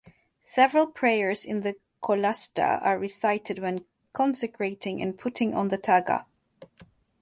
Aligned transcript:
Several 0.47 0.87
prayers 0.87 1.45
in 1.45 1.59
the 1.61 1.75
"Qolasta" 2.01 2.81
are 2.83 2.97
recited 2.97 3.59
when 3.59 3.85
consecrating 4.13 4.99
and 4.99 5.15
putting 5.15 5.53
on 5.53 5.67
the 5.67 5.77
"taga". 5.77 6.25